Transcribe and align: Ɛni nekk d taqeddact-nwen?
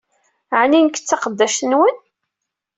Ɛni 0.61 0.79
nekk 0.81 0.97
d 0.99 1.03
taqeddact-nwen? 1.07 1.95